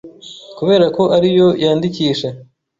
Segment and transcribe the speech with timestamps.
[0.57, 2.29] kubera ko ari yo yandikisha.